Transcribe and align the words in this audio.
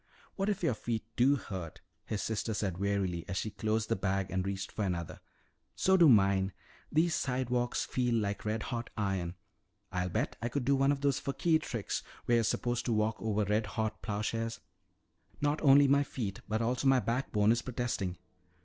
"What 0.35 0.49
if 0.49 0.63
your 0.63 0.73
feet 0.73 1.03
do 1.15 1.35
hurt," 1.35 1.79
his 2.05 2.23
sister 2.23 2.55
said 2.55 2.79
wearily 2.79 3.23
as 3.29 3.37
she 3.37 3.51
closed 3.51 3.87
the 3.87 3.95
bag 3.95 4.31
and 4.31 4.43
reached 4.43 4.71
for 4.71 4.83
another. 4.83 5.19
"So 5.75 5.95
do 5.95 6.09
mine. 6.09 6.53
These 6.91 7.13
sidewalks 7.13 7.85
feel 7.85 8.15
like 8.15 8.43
red 8.43 8.63
hot 8.63 8.89
iron. 8.97 9.35
I'll 9.91 10.09
bet 10.09 10.37
I 10.41 10.49
could 10.49 10.65
do 10.65 10.75
one 10.75 10.91
of 10.91 11.01
those 11.01 11.19
fakir 11.19 11.59
tricks 11.59 12.01
where 12.25 12.33
you're 12.37 12.43
supposed 12.43 12.85
to 12.85 12.93
walk 12.93 13.17
over 13.19 13.43
red 13.43 13.67
hot 13.77 14.01
plowshares." 14.01 14.59
"Not 15.39 15.61
only 15.61 15.87
my 15.87 16.01
feet 16.01 16.41
but 16.47 16.63
also 16.63 16.87
my 16.87 16.99
backbone 16.99 17.51
is 17.51 17.61
protesting. 17.61 18.17